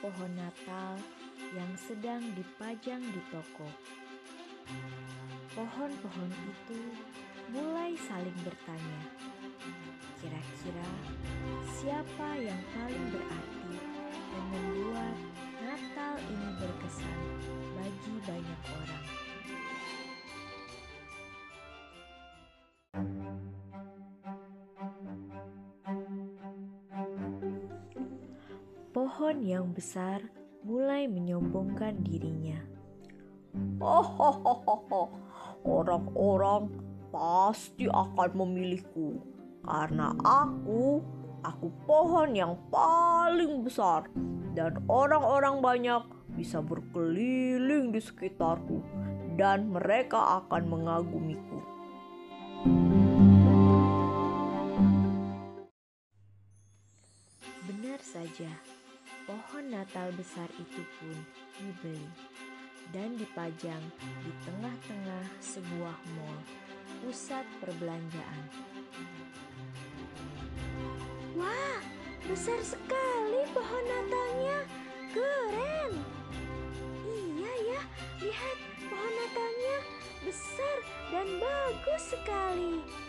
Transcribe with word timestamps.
pohon 0.00 0.32
Natal 0.36 1.00
yang 1.56 1.72
sedang 1.80 2.20
dipajang 2.36 3.00
di 3.00 3.22
toko. 3.32 3.68
Pohon-pohon 5.56 6.30
itu 6.32 6.80
mulai 7.48 7.96
saling 7.96 8.36
bertanya, 8.44 9.00
kira-kira 10.20 10.90
siapa 11.80 12.28
yang 12.36 12.60
paling 12.76 13.04
berarti 13.14 13.74
dan 14.12 14.44
membuat 14.52 15.16
Natal 15.64 16.14
ini 16.28 16.48
berkesan 16.60 17.18
bagi 17.78 18.14
banyak 18.28 18.60
orang. 18.76 19.25
Pohon 29.16 29.48
yang 29.48 29.72
besar 29.72 30.20
mulai 30.60 31.08
menyombongkan 31.08 32.04
dirinya. 32.04 32.60
Hahaha, 33.80 35.08
orang-orang 35.64 36.68
pasti 37.08 37.88
akan 37.88 38.30
memilihku 38.36 39.16
karena 39.64 40.12
aku, 40.20 41.00
aku 41.40 41.72
pohon 41.88 42.36
yang 42.36 42.60
paling 42.68 43.64
besar 43.64 44.04
dan 44.52 44.84
orang-orang 44.84 45.64
banyak 45.64 46.04
bisa 46.36 46.60
berkeliling 46.60 47.96
di 47.96 48.00
sekitarku 48.04 48.84
dan 49.40 49.72
mereka 49.72 50.44
akan 50.44 50.68
mengagumiku. 50.68 51.64
Benar 57.64 58.00
saja, 58.04 58.75
Natal 59.66 60.14
besar 60.14 60.46
itu 60.62 60.82
pun 60.98 61.16
dibeli 61.58 62.06
dan 62.94 63.18
dipajang 63.18 63.82
di 64.22 64.30
tengah-tengah 64.46 65.26
sebuah 65.42 65.96
mall, 66.14 66.38
pusat 67.02 67.42
perbelanjaan. 67.58 68.46
Wah, 71.34 71.82
besar 72.30 72.62
sekali 72.62 73.42
pohon 73.50 73.84
Natalnya. 73.90 74.58
Keren. 75.10 75.92
Iya 77.10 77.52
ya, 77.66 77.80
lihat 78.22 78.58
pohon 78.86 79.12
Natalnya 79.18 79.76
besar 80.22 80.76
dan 81.10 81.26
bagus 81.42 82.02
sekali. 82.14 83.05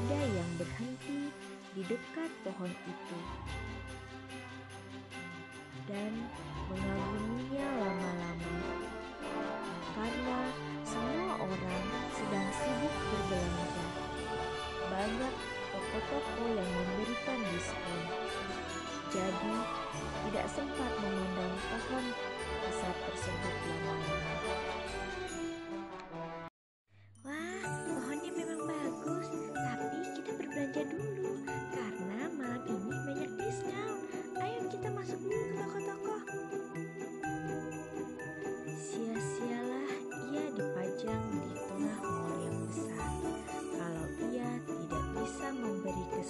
Ada 0.00 0.20
yang 0.32 0.50
berhenti 0.56 1.28
di 1.76 1.84
dekat 1.84 2.32
pohon 2.40 2.72
itu 2.72 3.20
dan 5.84 6.12
mengaguminya 6.72 7.68
lama-lama 7.84 8.56
karena 9.92 10.40
semua 10.88 11.36
orang 11.36 11.84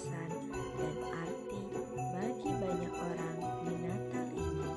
kesan 0.01 0.33
dan 0.81 0.97
arti 1.13 1.61
bagi 1.93 2.51
banyak 2.57 2.95
orang 3.05 3.37
di 3.61 3.73
Natal 3.85 4.27
ini. 4.33 4.69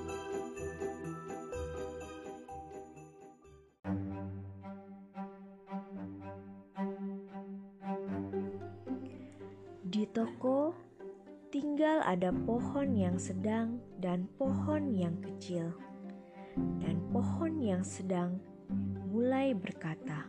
Di 9.88 10.04
toko 10.12 10.76
tinggal 11.56 12.04
ada 12.04 12.36
pohon 12.44 12.92
yang 12.92 13.16
sedang 13.16 13.80
dan 14.04 14.28
pohon 14.36 14.92
yang 14.92 15.16
kecil 15.24 15.72
dan 16.84 17.00
pohon 17.16 17.64
yang 17.64 17.88
sedang 17.88 18.44
mulai 19.08 19.56
berkata, 19.56 20.28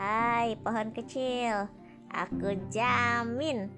Hai 0.00 0.56
pohon 0.64 0.96
kecil, 0.96 1.68
aku 2.12 2.56
jamin 2.72 3.68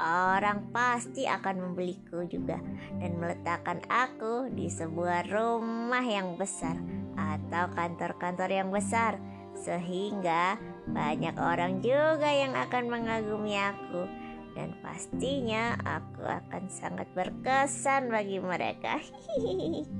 orang 0.00 0.72
pasti 0.72 1.28
akan 1.28 1.70
membeliku 1.70 2.24
juga 2.24 2.56
dan 2.98 3.20
meletakkan 3.20 3.84
aku 3.92 4.48
di 4.50 4.72
sebuah 4.72 5.28
rumah 5.28 6.02
yang 6.02 6.40
besar 6.40 6.80
atau 7.14 7.68
kantor-kantor 7.76 8.48
yang 8.48 8.70
besar 8.72 9.20
sehingga 9.52 10.56
banyak 10.88 11.36
orang 11.36 11.84
juga 11.84 12.32
yang 12.32 12.56
akan 12.56 12.88
mengagumi 12.88 13.60
aku 13.60 14.08
dan 14.56 14.74
pastinya 14.82 15.78
aku 15.84 16.26
akan 16.26 16.66
sangat 16.66 17.06
berkesan 17.14 18.10
bagi 18.10 18.42
mereka. 18.42 18.98
Hihihi. 18.98 19.86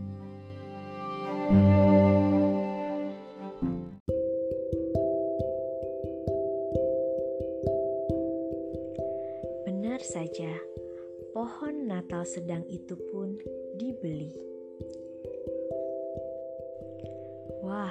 Natal 11.90 12.22
sedang 12.22 12.62
itu 12.70 12.94
pun 13.10 13.34
dibeli. 13.74 14.30
Wah, 17.66 17.90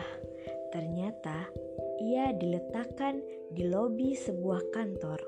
ternyata 0.71 1.51
ia 1.99 2.31
diletakkan 2.31 3.19
di 3.51 3.67
lobi 3.67 4.15
sebuah 4.15 4.71
kantor. 4.71 5.19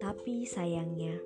Tapi 0.00 0.48
sayangnya, 0.48 1.20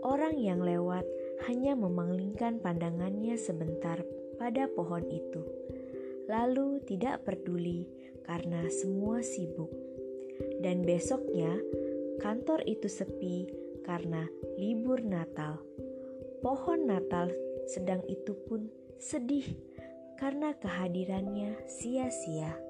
orang 0.00 0.40
yang 0.40 0.64
lewat 0.64 1.04
hanya 1.44 1.76
memanglingkan 1.76 2.64
pandangannya 2.64 3.36
sebentar 3.36 4.00
pada 4.40 4.72
pohon 4.72 5.04
itu. 5.12 5.44
Lalu 6.32 6.80
tidak 6.88 7.28
peduli 7.28 7.84
karena 8.24 8.64
semua 8.72 9.20
sibuk. 9.20 9.68
Dan 10.64 10.80
besoknya, 10.80 11.60
kantor 12.24 12.64
itu 12.64 12.88
sepi 12.88 13.50
karena 13.84 14.24
libur 14.56 15.04
Natal. 15.04 15.60
Pohon 16.40 16.88
Natal 16.88 17.28
sedang 17.68 18.00
itu 18.08 18.32
pun 18.48 18.72
sedih 18.96 19.44
karena 20.16 20.56
kehadirannya 20.56 21.68
sia-sia. 21.68 22.69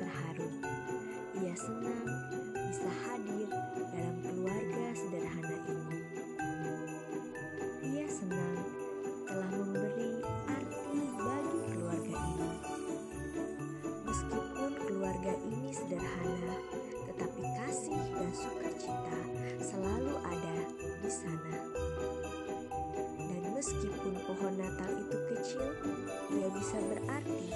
Terharu. 0.00 0.48
Ia 1.42 1.54
senang 1.56 2.06
bisa 2.54 2.90
hadir 3.04 3.48
dalam 3.92 4.16
keluarga 4.24 4.84
sederhana 4.96 5.56
ini. 5.68 6.00
Ia 7.82 8.06
senang 8.08 8.58
telah 9.28 9.50
memberi 9.52 10.12
arti 10.48 11.00
bagi 11.20 11.60
keluarga 11.72 12.16
ini. 12.16 12.52
Meskipun 14.08 14.70
keluarga 14.88 15.32
ini 15.48 15.70
sederhana, 15.72 16.56
tetapi 17.08 17.42
kasih 17.60 18.02
dan 18.16 18.30
sukacita 18.32 19.20
selalu 19.60 20.14
ada 20.20 20.56
di 21.00 21.10
sana. 21.10 21.56
Dan 23.16 23.42
meskipun 23.56 24.14
pohon 24.28 24.54
Natal 24.56 24.90
itu 25.00 25.18
kecil, 25.32 25.64
ia 26.32 26.48
bisa 26.52 26.76
berarti 26.80 27.48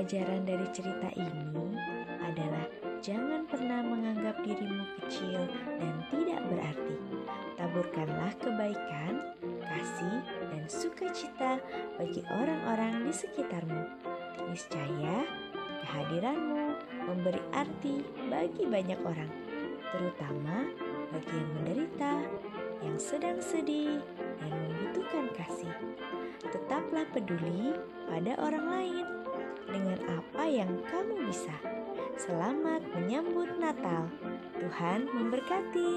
Pelajaran 0.00 0.48
dari 0.48 0.64
cerita 0.72 1.12
ini 1.12 1.76
adalah 2.24 2.64
jangan 3.04 3.44
pernah 3.44 3.84
menganggap 3.84 4.32
dirimu 4.40 4.80
kecil 4.96 5.44
dan 5.76 5.94
tidak 6.08 6.40
berarti. 6.48 6.96
Taburkanlah 7.60 8.32
kebaikan, 8.40 9.36
kasih, 9.60 10.24
dan 10.24 10.64
sukacita 10.72 11.60
bagi 12.00 12.24
orang-orang 12.32 13.04
di 13.04 13.12
sekitarmu. 13.12 13.84
Niscaya 14.48 15.28
kehadiranmu 15.84 16.80
memberi 17.04 17.44
arti 17.52 18.00
bagi 18.32 18.64
banyak 18.64 19.04
orang, 19.04 19.28
terutama 19.92 20.64
bagi 21.12 21.28
yang 21.36 21.50
menderita, 21.60 22.24
yang 22.88 22.96
sedang 22.96 23.36
sedih, 23.36 24.00
dan 24.16 24.48
membutuhkan 24.64 25.28
kasih. 25.36 25.76
Tetaplah 26.40 27.04
peduli 27.12 27.76
pada 28.08 28.32
orang 28.40 28.64
lain 28.64 29.19
dengan 29.70 29.98
apa 30.10 30.44
yang 30.50 30.70
kamu 30.90 31.30
bisa. 31.30 31.54
Selamat 32.18 32.82
menyambut 32.92 33.48
Natal. 33.56 34.10
Tuhan 34.58 35.08
memberkati. 35.08 35.90